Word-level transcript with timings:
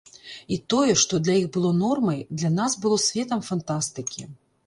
І 0.55 0.57
тое, 0.73 0.93
што 1.01 1.19
для 1.25 1.35
іх 1.41 1.45
было 1.57 1.69
нормай, 1.83 2.19
для 2.39 2.51
нас 2.57 2.79
было 2.85 2.97
светам 3.07 3.45
фантастыкі. 3.51 4.21